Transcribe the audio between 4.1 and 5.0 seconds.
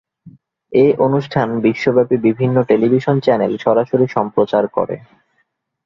সম্প্রচার করে।